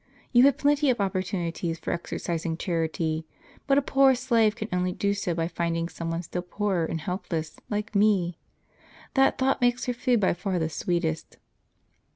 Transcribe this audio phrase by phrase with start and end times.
[0.31, 3.27] You have plenty of opportunities for exercising charity;
[3.67, 6.99] but a poor slave can only do so by finding some one still poorer, and
[6.99, 8.39] helpless, like me.
[9.13, 11.37] That thought makes her food by far the sweetest."